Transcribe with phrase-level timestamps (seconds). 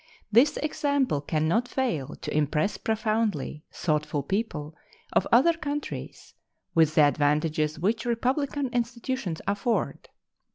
[0.31, 4.73] This example can not fail to impress profoundly thoughtful people
[5.13, 6.33] of other countries
[6.73, 10.09] with the advantages which republican institutions afford.